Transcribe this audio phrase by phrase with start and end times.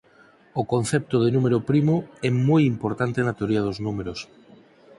[0.61, 1.95] O concepto de número primo
[2.27, 4.19] é moi importante na teoría dos números.